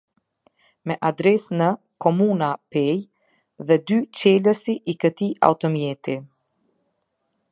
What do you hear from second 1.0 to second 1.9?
adresë në,